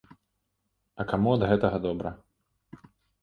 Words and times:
А 1.03 1.03
каму 1.11 1.29
ад 1.37 1.43
гэтага 1.51 1.77
добра? 1.85 2.09